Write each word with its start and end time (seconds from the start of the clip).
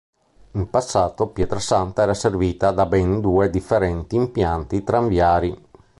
In 0.53 0.67
passato 0.71 1.27
Pietrasanta 1.27 2.01
era 2.01 2.15
servita 2.15 2.71
da 2.71 2.87
ben 2.87 3.19
due 3.21 3.51
differenti 3.51 4.15
impianti 4.15 4.83
tranviari. 4.83 5.65